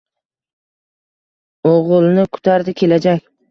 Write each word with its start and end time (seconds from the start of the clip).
Oʼgʼilni 1.73 2.25
kutardi 2.33 2.77
kelajak. 2.83 3.25